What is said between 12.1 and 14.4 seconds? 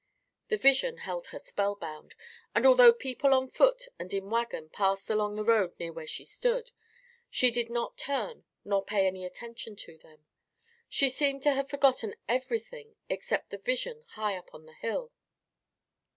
everything except the vision high